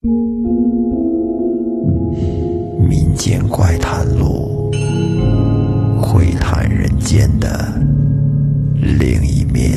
[0.00, 0.12] 民
[3.16, 4.70] 间怪谈录，
[6.00, 7.68] 会谈人间的
[8.78, 9.76] 另一面。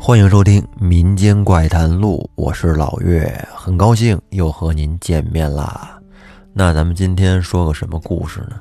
[0.00, 5.97] 欢迎收听《民间怪谈录》，我是老岳，很高兴又和您见面啦。
[6.58, 8.58] 那咱们今天说个什么故事呢？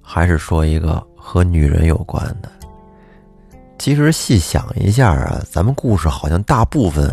[0.00, 2.48] 还是说一个和女人有关的。
[3.76, 7.12] 其实细想一下啊，咱们故事好像大部分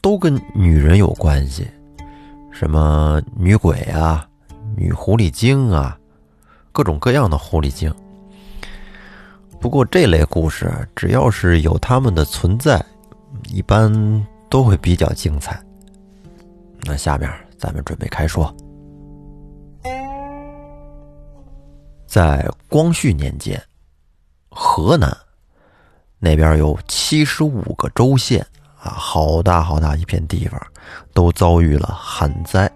[0.00, 1.68] 都跟女人有关系，
[2.52, 4.24] 什么女鬼啊、
[4.76, 5.98] 女狐狸精啊，
[6.70, 7.92] 各种各样的狐狸精。
[9.58, 12.80] 不过这类故事，只要是有他们的存在，
[13.48, 13.92] 一般
[14.48, 15.60] 都会比较精彩。
[16.84, 18.54] 那下面咱们准备开说。
[22.10, 23.62] 在光绪年间，
[24.48, 25.16] 河南
[26.18, 28.44] 那边有七十五个州县
[28.82, 30.60] 啊，好大好大一片地方，
[31.14, 32.68] 都遭遇了旱灾。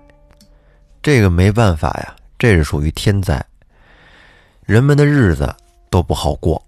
[1.02, 3.44] 这个没办法呀，这是属于天灾，
[4.62, 5.52] 人们的日子
[5.90, 6.64] 都不好过。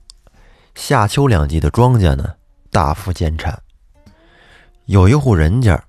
[0.74, 2.34] 夏秋两季的庄稼呢，
[2.72, 3.56] 大幅减产。
[4.86, 5.80] 有一户人家，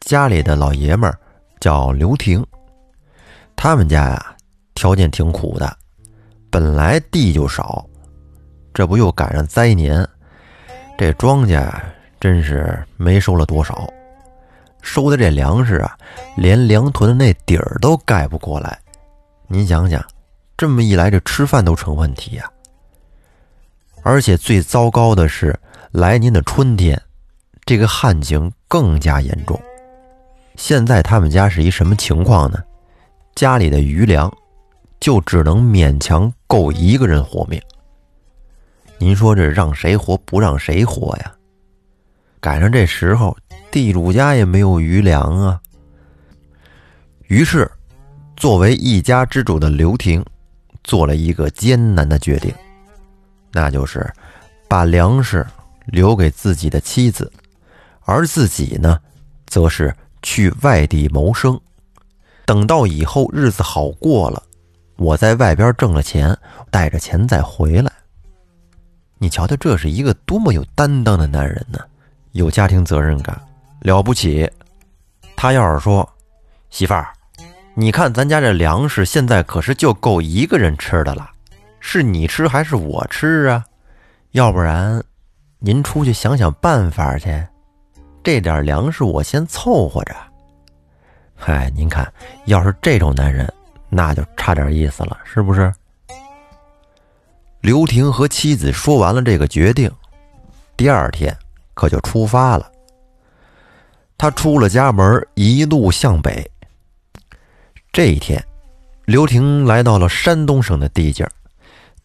[0.00, 1.20] 家里的老爷们儿
[1.60, 2.42] 叫刘婷，
[3.54, 4.34] 他们家呀
[4.74, 5.76] 条件挺苦的，
[6.54, 7.84] 本来地就少，
[8.72, 10.08] 这不又赶上灾年，
[10.96, 11.68] 这庄稼
[12.20, 13.92] 真是没收了多少，
[14.80, 15.98] 收的这粮食啊，
[16.36, 18.78] 连粮囤的那底儿都盖不过来。
[19.48, 20.00] 您想想，
[20.56, 22.48] 这么一来，这吃饭都成问题呀。
[24.04, 25.58] 而且最糟糕的是，
[25.90, 27.02] 来年的春天，
[27.64, 29.60] 这个旱情更加严重。
[30.54, 32.62] 现在他们家是一什么情况呢？
[33.34, 34.32] 家里的余粮
[35.00, 37.60] 就只能勉强够一个人活命。
[38.98, 41.34] 您说这让谁活不让谁活呀？
[42.40, 43.36] 赶上这时候，
[43.70, 45.60] 地主家也没有余粮啊。
[47.26, 47.70] 于是，
[48.36, 50.24] 作为一家之主的刘婷，
[50.82, 52.54] 做了一个艰难的决定。
[53.52, 54.12] 那就是
[54.68, 55.46] 把粮食
[55.86, 57.30] 留给自己的妻子，
[58.00, 59.00] 而自己呢，
[59.46, 61.58] 则是去外地谋生。
[62.44, 64.42] 等到以后日子好过了，
[64.96, 66.36] 我在外边挣了钱，
[66.70, 67.90] 带着钱再回来。
[69.18, 71.78] 你瞧瞧，这是一个多么有担当的男人呢？
[72.32, 73.40] 有家庭责任感，
[73.80, 74.50] 了不起。
[75.36, 76.08] 他要是说
[76.70, 77.08] ：“媳妇儿，
[77.74, 81.30] 你看咱家这粮食现在可是就够一个人吃的了。”
[81.80, 83.64] 是你吃还是我吃啊？
[84.30, 85.02] 要不然，
[85.58, 87.46] 您出去想想办法去。
[88.22, 90.16] 这点粮食我先凑合着。
[91.34, 92.10] 嗨，您看，
[92.46, 93.52] 要是这种男人，
[93.94, 95.72] 那就差点意思了，是不是？
[97.60, 99.90] 刘婷和妻子说完了这个决定，
[100.76, 101.34] 第二天
[101.74, 102.70] 可就出发了。
[104.18, 106.50] 他出了家门，一路向北。
[107.92, 108.44] 这一天，
[109.04, 111.28] 刘婷来到了山东省的地界。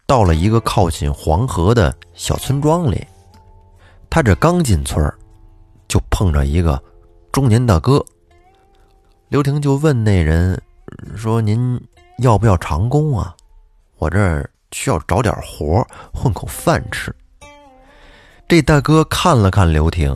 [0.06, 3.06] 到了一个靠近黄河的小村庄里，
[4.09, 5.11] 他这刚进村
[5.88, 6.81] 就碰着一个
[7.31, 8.03] 中年大哥。
[9.27, 10.59] 刘婷就问那人
[11.16, 11.79] 说：“您
[12.19, 13.35] 要不要长工啊？
[13.97, 17.16] 我这儿需要找点活混口饭吃。”
[18.47, 20.16] 这大哥看了看刘婷，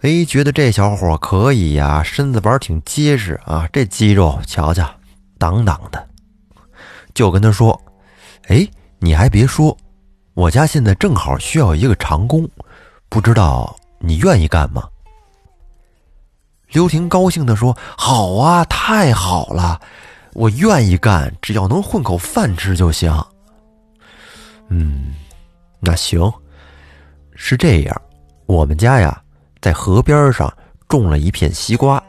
[0.00, 4.88] 哎，觉得这小伙可以呀，身子板挺结实啊，这肌肉瞧瞧，
[5.38, 6.08] 挡挡的，
[7.14, 7.80] 就跟他说
[8.48, 8.66] ：“哎。”
[9.04, 9.76] 你还别说，
[10.34, 12.48] 我家现在正好需要一个长工，
[13.08, 14.88] 不知道你愿意干吗？
[16.72, 19.80] 刘婷高兴地说：“好啊，太好了，
[20.32, 23.12] 我愿意干，只要能混口饭吃就行。”
[24.68, 25.14] 嗯，
[25.80, 26.32] 那行，
[27.34, 28.02] 是这样，
[28.46, 29.22] 我们家呀
[29.60, 30.52] 在河边上
[30.88, 32.02] 种了一片西瓜，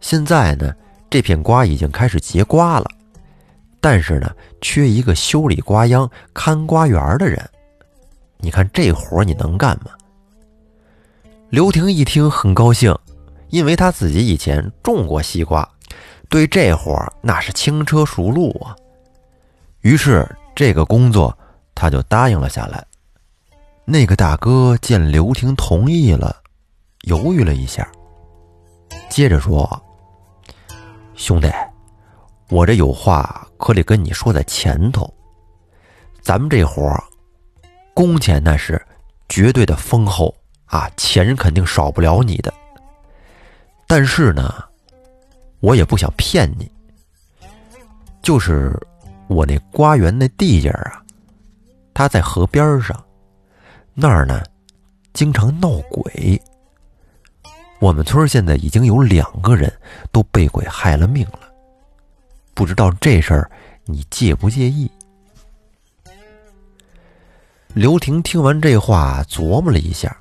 [0.00, 0.74] 现在呢
[1.08, 2.90] 这片瓜已经开始结瓜了。
[3.80, 7.48] 但是呢，缺一个修理瓜秧、看瓜园的人。
[8.38, 9.92] 你看这活你能干吗？
[11.50, 12.92] 刘婷一听很高兴，
[13.48, 15.68] 因为他自己以前种过西瓜，
[16.28, 18.74] 对这活那是轻车熟路啊。
[19.80, 21.36] 于是这个工作
[21.74, 22.84] 他就答应了下来。
[23.84, 26.36] 那个大哥见刘婷同意了，
[27.02, 27.86] 犹豫了一下，
[29.08, 29.82] 接着说
[31.14, 31.50] ：“兄弟。”
[32.48, 35.12] 我这有话可得跟你说在前头，
[36.20, 37.02] 咱们这活儿
[37.92, 38.80] 工钱那是
[39.28, 40.32] 绝对的丰厚
[40.66, 42.54] 啊，钱肯定少不了你的。
[43.86, 44.64] 但是呢，
[45.60, 46.70] 我也不想骗你，
[48.20, 48.76] 就是
[49.28, 51.02] 我那瓜园那地界儿啊，
[51.94, 53.04] 它在河边上，
[53.94, 54.42] 那儿呢
[55.12, 56.40] 经常闹鬼。
[57.78, 59.72] 我们村现在已经有两个人
[60.10, 61.40] 都被鬼害了命了，
[62.54, 63.50] 不知道这事儿
[63.84, 64.90] 你介不介意？
[67.74, 70.16] 刘婷听完这话，琢磨了一下，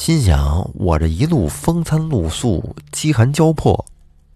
[0.00, 3.84] 心想：我这一路风餐露宿，饥寒交迫，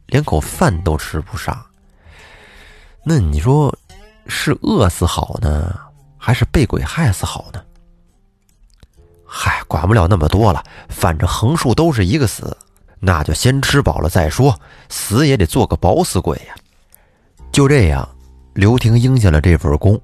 [0.08, 1.64] 连口饭都吃不上。
[3.02, 3.74] 那你说，
[4.26, 5.74] 是饿死好呢，
[6.18, 7.62] 还是被鬼害死好呢？
[9.24, 12.54] 嗨，管不了那么多了，反正横竖都是一个死，
[13.00, 14.60] 那就先吃饱了再说，
[14.90, 16.54] 死也得做个饱死鬼呀。
[17.50, 18.06] 就这样，
[18.52, 19.98] 刘婷应下了这份工，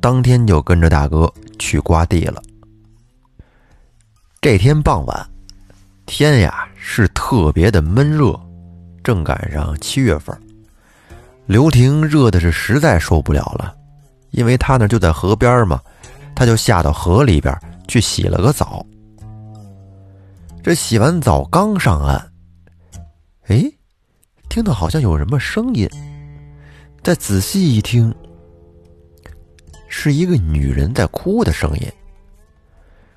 [0.00, 2.40] 当天就跟着大哥去刮地了。
[4.48, 5.28] 这天傍晚，
[6.06, 8.40] 天呀是特别的闷热，
[9.02, 10.40] 正赶上七月份。
[11.46, 13.74] 刘婷热的是实在受不了了，
[14.30, 15.82] 因为她那就在河边嘛，
[16.32, 17.52] 她就下到河里边
[17.88, 18.86] 去洗了个澡。
[20.62, 22.32] 这洗完澡刚上岸，
[23.48, 23.68] 哎，
[24.48, 25.90] 听到好像有什么声音，
[27.02, 28.14] 再仔细一听，
[29.88, 31.92] 是一个女人在哭的声音。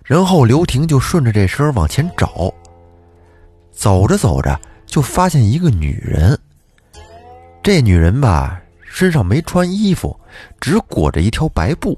[0.09, 2.51] 然后刘婷就顺着这声往前找，
[3.71, 6.35] 走着走着就发现一个女人。
[7.61, 10.19] 这女人吧，身上没穿衣服，
[10.59, 11.95] 只裹着一条白布。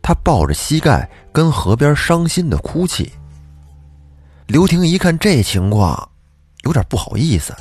[0.00, 3.12] 她抱着膝盖，跟河边伤心的哭泣。
[4.46, 6.08] 刘婷一看这情况，
[6.62, 7.52] 有点不好意思，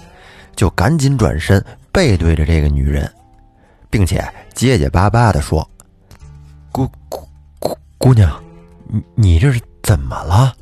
[0.55, 1.59] 就赶紧转身
[1.91, 3.11] 背对着这个女人，
[3.89, 5.67] 并且结结巴巴的说
[6.71, 7.27] ：“姑姑
[7.57, 8.31] 姑姑娘，
[8.93, 10.55] 你你这是怎么了？”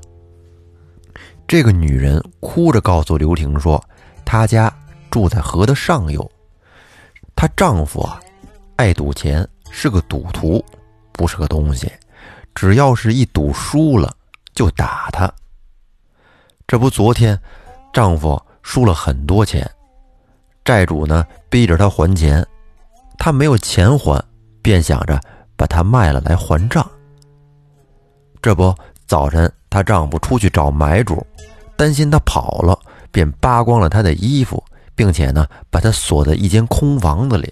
[1.45, 3.83] 这个女人哭着告诉刘婷说
[4.25, 4.74] ：“她家。”
[5.12, 6.25] 住在河的上游，
[7.36, 8.18] 她丈夫啊，
[8.78, 10.63] 爱赌钱，是个赌徒，
[11.12, 11.92] 不是个东西。
[12.56, 14.16] 只要是一赌输了，
[14.54, 15.30] 就打他。
[16.66, 17.38] 这不，昨天
[17.92, 19.69] 丈夫输了很多钱，
[20.63, 22.48] 债主呢逼着她还钱，
[23.18, 24.24] 她没有钱还，
[24.62, 25.19] 便想着
[25.57, 26.89] 把她卖了来还账。
[28.41, 28.73] 这不，
[29.05, 31.25] 早晨她丈夫出去找买主，
[31.75, 32.77] 担心她跑了，
[33.11, 34.63] 便扒光了她的衣服。
[34.93, 37.51] 并且呢，把她锁在一间空房子里。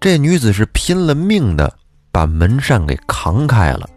[0.00, 1.72] 这女子是拼了命的
[2.10, 3.88] 把门扇给扛开了，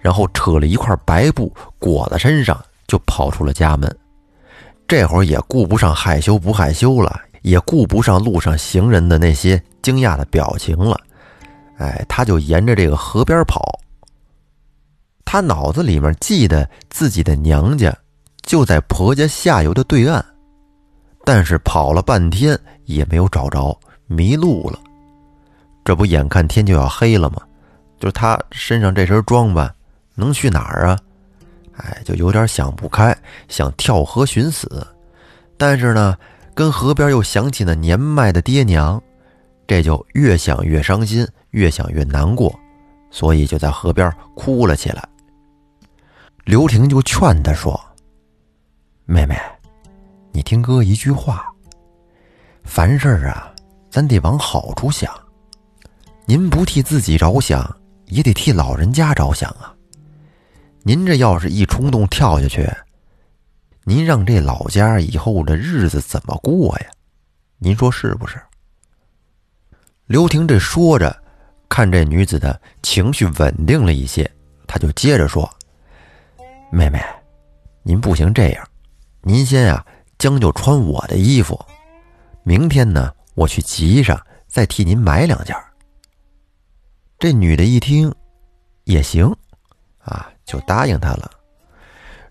[0.00, 3.94] 然后扯了一块白布裹在身上，就跑出了家门。
[4.88, 10.98] 这会儿也顾不上害羞不害羞了，也顾不上路上行人的那些惊讶的表情了。
[11.76, 13.78] 哎，她就沿着这个河边跑。
[15.30, 17.94] 他脑子里面记得自己的娘家
[18.40, 20.24] 就在婆家下游的对岸。
[21.22, 24.80] 但是跑了半天也没有找着，迷路了。
[25.84, 27.42] 这不眼看天就要黑了吗？
[28.00, 29.70] 就他身上这身装扮，
[30.14, 30.98] 能去哪儿啊？
[31.76, 33.14] 哎，就有点想不开，
[33.48, 34.86] 想跳河寻死。
[35.58, 36.16] 但是呢，
[36.54, 38.98] 跟河边又想起那年迈的爹娘，
[39.66, 42.58] 这就越想越伤心，越想越难过，
[43.10, 45.06] 所以就在河边哭了起来。
[46.48, 47.78] 刘婷就劝他说
[49.04, 49.38] ：“妹妹。”
[50.32, 51.46] 你听哥一句话，
[52.64, 53.54] 凡事啊，
[53.90, 55.14] 咱得往好处想。
[56.24, 57.70] 您不替自己着想，
[58.06, 59.76] 也得替老人家着想啊。
[60.84, 62.66] 您这要是一冲动跳下去，
[63.84, 66.86] 您让这老家以后的日子怎么过呀？
[67.58, 68.40] 您说是不是？
[70.06, 71.14] 刘婷这说着，
[71.68, 74.30] 看这女子的情绪稳定了一些，
[74.66, 75.46] 他就接着说
[76.70, 77.02] ：“妹妹，
[77.82, 78.68] 您不行这样，
[79.22, 79.84] 您先呀。”
[80.18, 81.64] 将就穿我的衣服，
[82.42, 85.54] 明天呢，我去集上再替您买两件。
[87.20, 88.12] 这女的一听，
[88.82, 89.32] 也行，
[89.98, 91.30] 啊，就答应他了。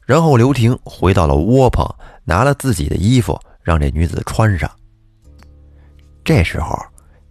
[0.05, 1.89] 然后刘婷回到了窝棚，
[2.25, 4.69] 拿了自己的衣服让这女子穿上。
[6.25, 6.77] 这时候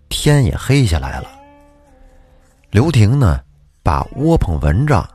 [0.08, 1.28] 天也黑下来了。
[2.70, 3.42] 刘婷呢，
[3.82, 5.06] 把窝棚蚊帐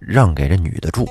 [0.00, 1.08] 让给这女的住，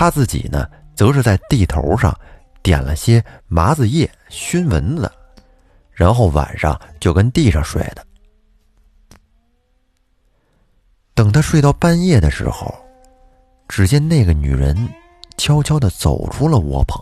[0.00, 0.66] 他自己呢，
[0.96, 2.18] 则是在地头上。
[2.62, 5.10] 点了些麻子叶熏蚊子，
[5.90, 8.06] 然后晚上就跟地上睡的。
[11.14, 12.74] 等他睡到半夜的时候，
[13.68, 14.88] 只见那个女人
[15.36, 16.98] 悄悄的走出了窝棚，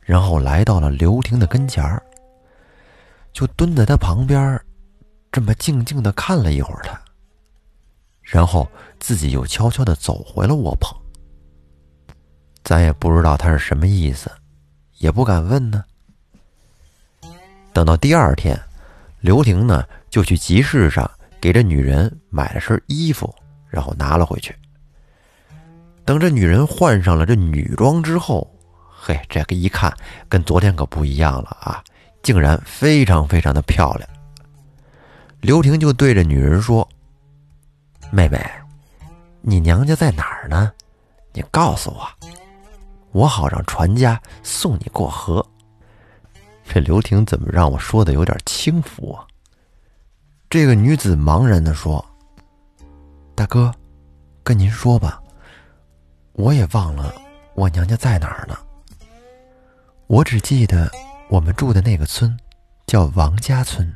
[0.00, 2.02] 然后来到了刘婷的跟前儿，
[3.34, 4.58] 就蹲在他旁边，
[5.30, 6.98] 这么静静的看了一会儿他，
[8.22, 8.66] 然后
[8.98, 10.90] 自己又悄悄的走回了窝棚。
[12.64, 14.30] 咱也不知道他是什么意思。
[14.98, 15.84] 也不敢问呢。
[17.72, 18.56] 等到第二天，
[19.20, 23.34] 刘婷呢就去集市上给这女人买了身衣服，
[23.68, 24.54] 然后拿了回去。
[26.04, 28.48] 等这女人换上了这女装之后，
[28.88, 29.92] 嘿，这个一看
[30.28, 31.82] 跟昨天可不一样了啊，
[32.22, 34.08] 竟然非常非常的漂亮。
[35.40, 36.88] 刘婷就对着女人说
[38.12, 38.40] ：“妹妹，
[39.40, 40.72] 你娘家在哪儿呢？
[41.32, 42.08] 你告诉我，
[43.12, 45.46] 我好让船家送你过河。”
[46.64, 49.26] 这刘婷怎么让我说的有点轻浮啊？
[50.48, 52.04] 这个女子茫然的说
[53.34, 53.72] ：“大哥，
[54.42, 55.22] 跟您说吧。”
[56.32, 57.14] 我也忘了
[57.54, 58.56] 我娘家在哪儿呢。
[60.06, 60.90] 我只记得
[61.28, 62.34] 我们住的那个村
[62.86, 63.94] 叫王家村。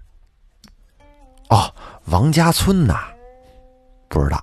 [1.49, 1.75] 哦，
[2.06, 3.06] 王家村呐，
[4.08, 4.42] 不知道，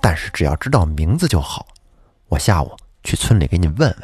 [0.00, 1.66] 但是只要知道名字就好。
[2.28, 2.76] 我下午
[3.08, 3.96] 去村里给你问问。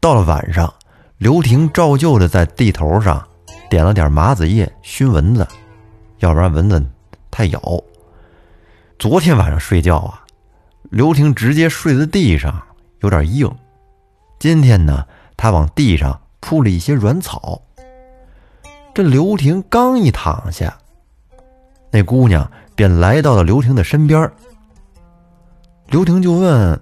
[0.00, 0.72] 到了晚上，
[1.18, 3.28] 刘婷照旧的在地头上
[3.68, 5.46] 点了点麻子叶熏蚊子，
[6.20, 6.82] 要不然蚊子
[7.30, 7.60] 太咬。
[8.98, 10.22] 昨天晚上睡觉啊。
[10.88, 12.62] 刘婷直接睡在地上，
[13.00, 13.54] 有点硬。
[14.38, 15.04] 今天呢，
[15.36, 17.60] 她往地上铺了一些软草。
[18.94, 20.78] 这刘婷刚一躺下，
[21.90, 24.32] 那姑娘便来到了刘婷的身边。
[25.88, 26.80] 刘婷就问：“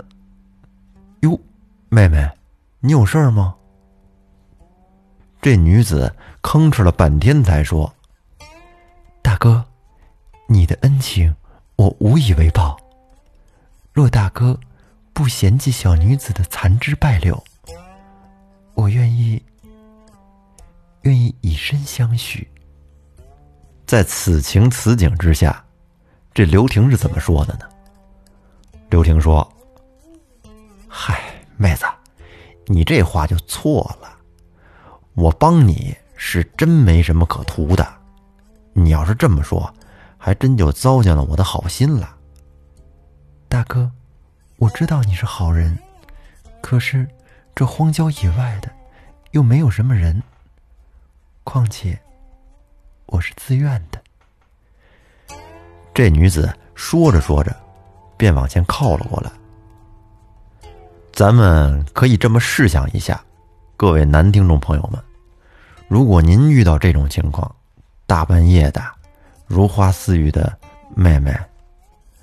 [1.24, 1.40] 哟，
[1.88, 2.30] 妹妹，
[2.80, 3.56] 你有事儿吗？”
[5.40, 7.92] 这女子吭哧了半天，才说
[9.22, 9.64] ：“大哥，
[10.46, 11.34] 你的恩情，
[11.76, 12.78] 我无以为报。”
[13.92, 14.58] 若大哥
[15.12, 17.42] 不嫌弃小女子的残肢败柳，
[18.74, 19.42] 我愿意，
[21.02, 22.46] 愿意以身相许。
[23.86, 25.64] 在此情此景之下，
[26.34, 27.68] 这刘婷是怎么说的呢？
[28.90, 29.46] 刘婷说
[30.96, 31.20] ：“嗨，
[31.56, 31.84] 妹子，
[32.66, 34.16] 你这话就错了。
[35.14, 37.84] 我帮你是真没什么可图的。
[38.74, 39.74] 你要是这么说，
[40.16, 42.16] 还真就糟践了我的好心了。”
[43.50, 43.90] 大哥，
[44.56, 45.76] 我知道你是好人，
[46.62, 47.08] 可是
[47.56, 48.70] 这荒郊野外的，
[49.32, 50.22] 又没有什么人。
[51.42, 52.00] 况且
[53.06, 54.00] 我是自愿的。
[55.92, 57.54] 这女子说着说着，
[58.16, 59.30] 便往前靠了过来。
[61.14, 63.22] 咱们可以这么试想一下，
[63.76, 65.00] 各位男听众朋友们，
[65.86, 67.54] 如果您遇到这种情况，
[68.04, 68.82] 大半夜的，
[69.46, 70.52] 如花似玉的
[70.92, 71.32] 妹妹，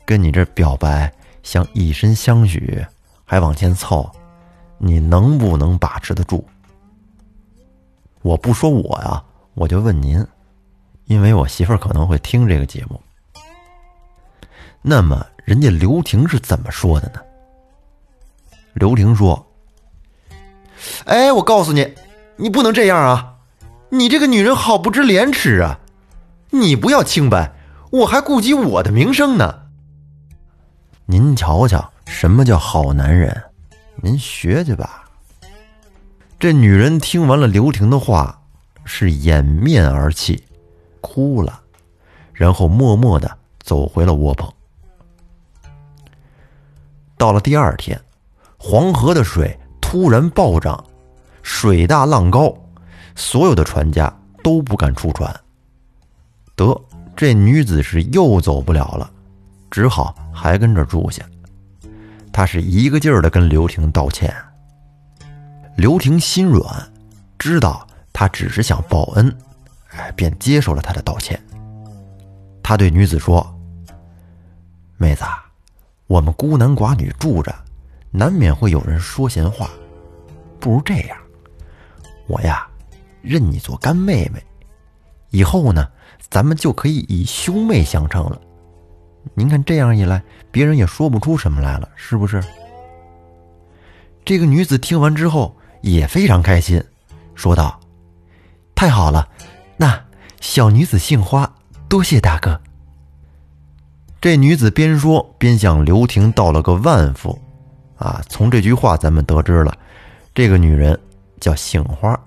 [0.03, 1.09] 跟你这表白。
[1.41, 2.85] 想以身相许，
[3.25, 4.11] 还往前凑，
[4.77, 6.45] 你能不能把持得住？
[8.21, 10.23] 我不说我呀，我就问您，
[11.05, 13.01] 因为我媳妇儿可能会听这个节目。
[14.81, 17.21] 那么，人家刘婷是怎么说的呢？
[18.73, 19.51] 刘婷说
[21.05, 21.93] ：“哎，我告诉你，
[22.37, 23.35] 你不能这样啊！
[23.89, 25.79] 你这个女人好不知廉耻啊！
[26.51, 27.53] 你不要清白，
[27.91, 29.63] 我还顾及我的名声呢。”
[31.05, 33.43] 您瞧瞧，什么叫好男人？
[33.97, 35.03] 您学去吧。
[36.39, 38.41] 这女人听完了刘婷的话，
[38.85, 40.41] 是掩面而泣，
[41.01, 41.61] 哭了，
[42.33, 44.51] 然后默默的走回了窝棚。
[47.17, 48.01] 到了第二天，
[48.63, 50.81] 黄河的水突然暴涨，
[51.41, 52.55] 水大浪高，
[53.15, 54.13] 所有的船家
[54.43, 55.35] 都不敢出船。
[56.55, 56.79] 得，
[57.15, 59.11] 这女子是又走不了了。
[59.71, 61.23] 只好还跟这住下。
[62.31, 64.31] 他是一个劲儿的跟刘婷道歉。
[65.75, 66.63] 刘婷心软，
[67.39, 69.35] 知道他只是想报恩，
[69.89, 71.41] 哎，便接受了他的道歉。
[72.61, 73.43] 他对女子说
[74.97, 75.23] ：“妹子，
[76.05, 77.53] 我们孤男寡女住着，
[78.11, 79.69] 难免会有人说闲话。
[80.59, 81.17] 不如这样，
[82.27, 82.67] 我呀，
[83.21, 84.43] 认你做干妹妹，
[85.31, 85.89] 以后呢，
[86.29, 88.39] 咱们就可以以兄妹相称了。”
[89.33, 92.43] 您看，这样一来，别人也说不出什么来了，是不是？
[94.25, 96.83] 这个女子听完之后也非常开心，
[97.33, 97.79] 说道
[98.75, 99.27] ：“太好了，
[99.77, 99.99] 那
[100.39, 101.51] 小女子姓花，
[101.87, 102.59] 多谢大哥。”
[104.19, 107.39] 这女子边说边向刘婷道了个万福，
[108.01, 109.77] 啊，从这句话咱们得知了，
[110.33, 110.99] 这个女人
[111.39, 112.19] 叫杏花。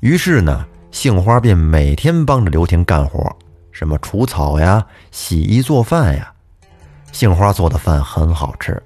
[0.00, 3.34] 于是呢，杏花便每天帮着刘婷干活。
[3.72, 6.30] 什么除草呀、洗衣做饭呀，
[7.10, 8.82] 杏花做的饭很好吃，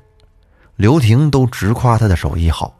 [0.76, 2.72] 刘婷都直夸她的手艺好。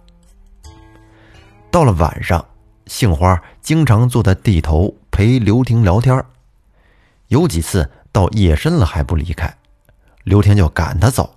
[1.73, 2.45] 到了晚上，
[2.87, 6.25] 杏花经常坐在地头陪刘婷聊天
[7.27, 9.53] 有几次到夜深了还不离开，
[10.23, 11.35] 刘婷就赶她走。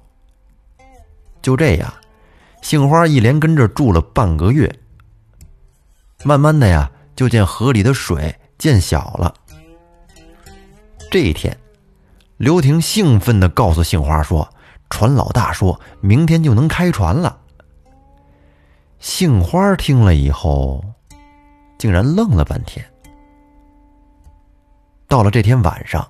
[1.48, 1.94] 就这样，
[2.62, 4.70] 杏花一连跟这住了半个月，
[6.26, 9.34] 慢慢的呀，就见河里的水渐小了。
[11.10, 11.58] 这一天，
[12.36, 14.46] 刘婷兴奋地告诉杏花说
[14.92, 17.40] ：“船老大说明天就能开船了。”
[19.00, 20.84] 杏花听了以后，
[21.78, 22.86] 竟然愣了半天。
[25.08, 26.06] 到了这天晚上，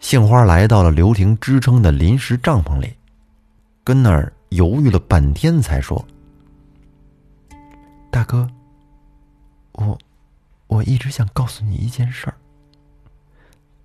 [0.00, 2.94] 杏花来到了刘婷支撑的临时帐篷里，
[3.84, 6.04] 跟那儿犹豫了半天，才说
[8.10, 8.48] ：“大哥，
[9.72, 9.98] 我
[10.66, 12.36] 我一直想告诉你一件事儿，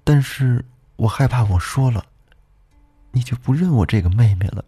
[0.03, 0.63] 但是
[0.95, 2.05] 我害怕我说了，
[3.11, 4.63] 你就不认我这个妹妹了。”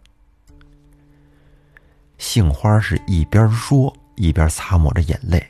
[2.18, 5.42] 杏花是一边说一边擦抹着眼泪。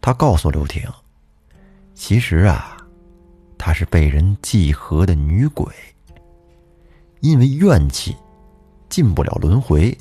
[0.00, 0.88] 他告诉刘婷。
[1.94, 2.76] 其实啊，
[3.56, 5.66] 她是被人祭河的女鬼。
[7.24, 8.14] 因为怨气
[8.90, 9.96] 进不了轮回，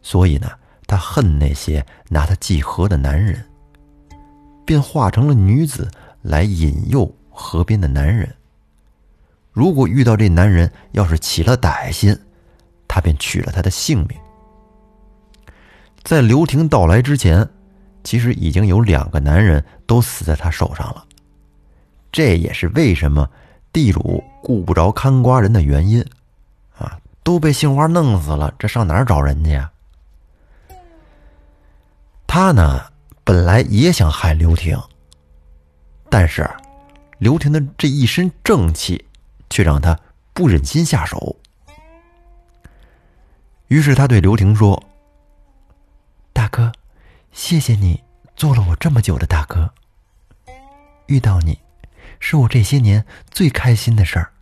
[0.00, 0.48] 所以呢，
[0.86, 3.44] 她恨那些拿她祭河的男人，
[4.64, 5.90] 便化成了女子
[6.22, 8.32] 来引诱河边的男人。
[9.50, 12.16] 如果遇到这男人要是起了歹心，
[12.86, 14.16] 她便取了他的性命。
[16.04, 17.48] 在刘婷到来之前。
[18.04, 21.04] 其实已经有两个男人都死在他手上了，
[22.10, 23.28] 这也是为什么
[23.78, 26.04] 地主顾不着看瓜人的原因，
[26.76, 29.70] 啊，都被杏花弄死了，这上哪儿找人去呀？
[32.26, 32.90] 他呢，
[33.22, 34.76] 本来也想害刘婷，
[36.10, 36.50] 但是
[37.18, 39.06] 刘婷的这一身正气，
[39.48, 39.96] 却让他
[40.32, 41.36] 不忍心下手。
[43.68, 44.82] 于是他对刘婷说
[46.34, 46.72] ：“大哥。”
[47.30, 48.02] 谢谢你
[48.34, 49.72] 做了我这么久的大哥。
[51.06, 51.56] 遇到你，
[52.20, 54.32] 是我这些年最开心的事儿。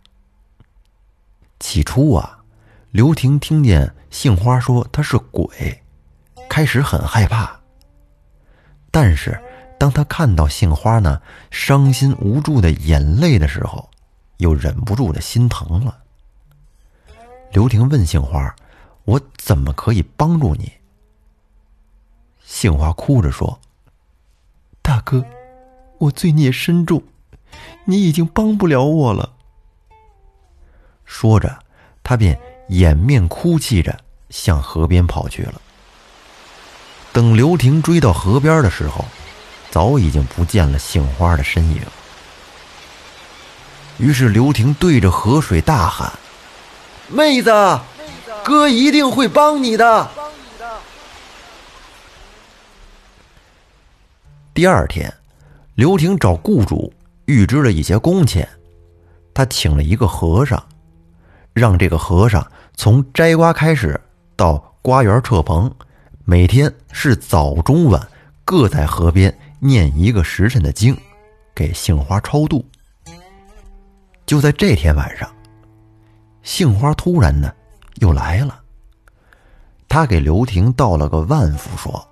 [1.59, 2.43] 起初啊，
[2.91, 5.83] 刘婷听见杏花说他是鬼，
[6.49, 7.59] 开始很害怕。
[8.91, 9.39] 但是，
[9.79, 13.89] 当他看到杏花那伤心无助的眼泪的时候，
[14.37, 16.03] 又忍不住的心疼了。
[17.51, 18.55] 刘婷问杏花
[19.05, 20.71] ：“我怎么可以帮助你？”
[22.43, 23.59] 杏花哭着说
[24.81, 25.23] ：“大哥，
[25.99, 27.01] 我罪孽深重，
[27.85, 29.31] 你已经帮不了我了。”
[31.05, 31.59] 说着，
[32.03, 32.37] 他便
[32.69, 33.97] 掩面哭泣着
[34.29, 35.61] 向河边跑去了。
[37.13, 39.03] 等刘婷追到河边的时候，
[39.71, 41.81] 早已经不见了杏花的身影。
[43.97, 46.11] 于是刘婷对着河水大喊
[47.09, 47.51] ：“妹子，
[48.43, 50.07] 哥一定会帮你的。”
[54.53, 55.11] 第二天，
[55.75, 56.93] 刘婷找雇主
[57.27, 58.47] 预支了一些工钱，
[59.33, 60.61] 他请了一个和尚，
[61.53, 63.99] 让这个和尚从摘瓜开始
[64.35, 65.69] 到瓜园撤棚，
[66.23, 68.01] 每天是早中晚
[68.45, 70.97] 各在河边念一个时辰的经，
[71.53, 72.65] 给杏花超度。
[74.25, 75.29] 就在这天晚上，
[76.43, 77.53] 杏花突然呢
[77.95, 78.61] 又来了，
[79.89, 82.07] 他给刘婷道了个万福，说：“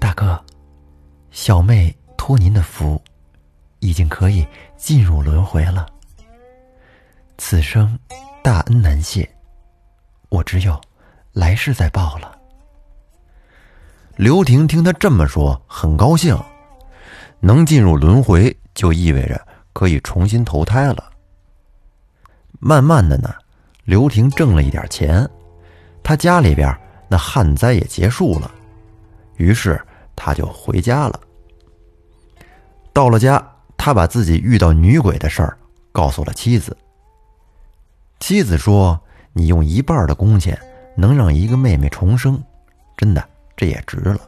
[0.00, 0.42] 大哥。”
[1.30, 3.00] 小妹托您的福，
[3.80, 5.86] 已经可以进入轮回了。
[7.36, 7.98] 此生
[8.42, 9.28] 大恩难谢，
[10.28, 10.80] 我只有
[11.32, 12.38] 来世再报了。
[14.16, 16.38] 刘婷听他这么说，很高兴，
[17.40, 21.10] 能进入轮回就意味着可以重新投胎了。
[22.58, 23.34] 慢慢的呢，
[23.84, 25.28] 刘婷挣了一点钱，
[26.02, 26.74] 他家里边
[27.08, 28.50] 那旱灾也结束了，
[29.36, 29.80] 于是。
[30.22, 31.18] 他就回家了。
[32.92, 33.42] 到了家，
[33.82, 35.56] 他把自己遇到女鬼的事儿
[35.90, 36.76] 告诉了妻子。
[38.18, 39.00] 妻子说
[39.32, 40.60] ：“你用一半的工钱
[40.94, 42.38] 能让一个妹妹重生，
[42.94, 44.20] 真的，这也值了。”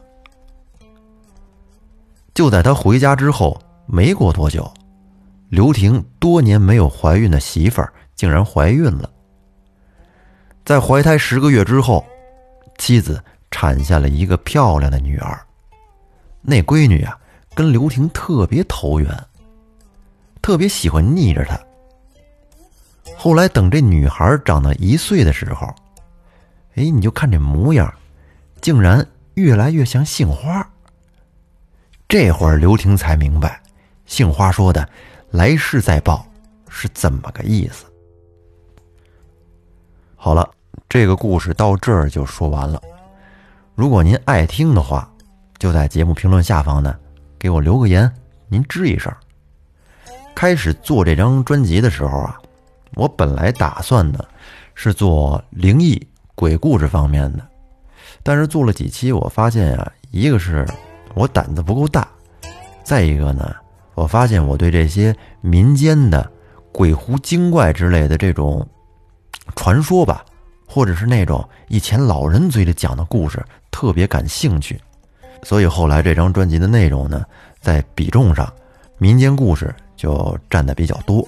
[2.33, 4.73] 就在他回家之后，没过多久，
[5.49, 7.79] 刘婷多年没有怀孕的媳妇
[8.15, 9.07] 竟然怀孕了。
[10.65, 12.03] 在怀胎十个月之后，
[12.79, 15.39] 妻子产下了一个漂亮的女儿。
[16.41, 17.15] 那闺女啊，
[17.53, 19.15] 跟刘婷特别投缘，
[20.43, 21.59] 特别喜欢腻着她。
[23.15, 25.65] 后来等这女孩长到一岁的时候，
[26.75, 27.91] 哎，你就看这模样，
[28.61, 30.69] 竟然越来越像杏花。
[32.09, 33.61] 这会儿刘婷才明白，
[34.05, 34.87] 杏花说的
[35.31, 36.25] “来世再报”
[36.67, 37.85] 是怎么个意思。
[40.15, 40.47] 好了，
[40.89, 42.81] 这个故事到这儿就说完了。
[43.75, 45.09] 如果您爱听的话，
[45.57, 46.93] 就在节目评论下方呢，
[47.39, 48.11] 给我留个言，
[48.49, 49.09] 您吱一声。
[50.35, 52.39] 开始做这张专辑的时候啊，
[52.95, 54.25] 我本来打算的
[54.75, 56.01] 是做灵异
[56.35, 57.45] 鬼故事方面的，
[58.23, 60.67] 但是做了几期，我发现啊，一个是
[61.13, 62.07] 我胆子不够大，
[62.83, 63.55] 再一个呢，
[63.93, 66.29] 我发现我对这些民间的
[66.71, 68.67] 鬼狐精怪之类的这种
[69.55, 70.25] 传说吧，
[70.67, 74.79] 或者是那种以前老人嘴里讲的故事特别感兴趣，
[75.43, 77.23] 所以后来这张专辑的内容呢，
[77.61, 78.51] 在比重上，
[78.97, 81.25] 民间故事就占的比较多。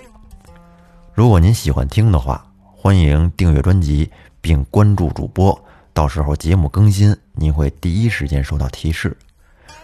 [1.14, 4.10] 如果您喜欢听的话，欢迎订阅专辑
[4.42, 5.58] 并关注主播。
[5.94, 9.16] 到时候节目更新，您会第一时间收到提示。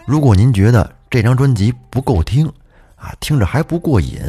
[0.06, 2.46] 如果您觉得这张专辑不够听，
[2.96, 4.20] 啊，听着还不过瘾，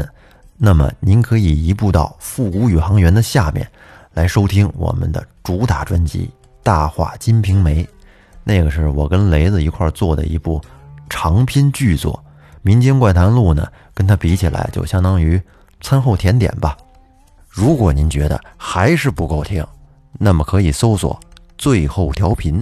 [0.55, 3.67] 那么您可以移步到《复古宇航员》的下面
[4.13, 6.25] 来收听我们的主打专辑
[6.63, 7.83] 《大话金瓶梅》，
[8.45, 10.61] 那个是我跟雷子一块做的一部
[11.09, 12.13] 长篇巨作，
[12.63, 15.39] 《民间怪谈录》呢，跟它比起来就相当于
[15.81, 16.75] 餐后甜点吧。
[17.47, 19.63] 如果您觉得还是不够听，
[20.13, 21.19] 那么可以搜索。
[21.55, 22.61] 最后调频，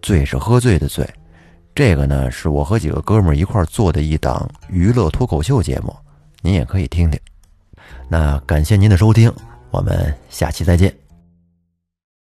[0.00, 1.08] 醉是喝醉的醉，
[1.74, 5.94] 这个呢是我和几个哥们儿一块儿做的一档娱乐脱口秀节目，
[6.40, 7.20] 您也可以听听。
[8.08, 9.30] 那感谢您的收听，
[9.70, 10.99] 我们下期再见。